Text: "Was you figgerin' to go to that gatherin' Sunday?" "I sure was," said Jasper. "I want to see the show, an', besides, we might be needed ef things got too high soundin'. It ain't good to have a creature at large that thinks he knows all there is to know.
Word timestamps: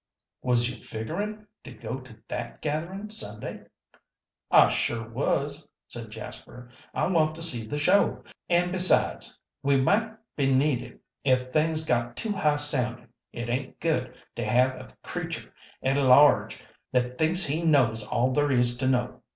"Was 0.41 0.67
you 0.67 0.83
figgerin' 0.83 1.45
to 1.63 1.71
go 1.71 1.99
to 1.99 2.17
that 2.27 2.59
gatherin' 2.63 3.11
Sunday?" 3.11 3.65
"I 4.49 4.67
sure 4.69 5.07
was," 5.07 5.69
said 5.87 6.09
Jasper. 6.09 6.69
"I 6.91 7.05
want 7.05 7.35
to 7.35 7.43
see 7.43 7.67
the 7.67 7.77
show, 7.77 8.23
an', 8.49 8.71
besides, 8.71 9.37
we 9.61 9.77
might 9.79 10.11
be 10.35 10.51
needed 10.51 11.01
ef 11.23 11.53
things 11.53 11.85
got 11.85 12.17
too 12.17 12.31
high 12.31 12.55
soundin'. 12.55 13.09
It 13.31 13.47
ain't 13.47 13.79
good 13.79 14.15
to 14.37 14.43
have 14.43 14.71
a 14.71 14.89
creature 15.07 15.53
at 15.83 15.97
large 15.97 16.59
that 16.91 17.19
thinks 17.19 17.45
he 17.45 17.63
knows 17.63 18.03
all 18.07 18.31
there 18.31 18.49
is 18.51 18.77
to 18.79 18.87
know. 18.87 19.21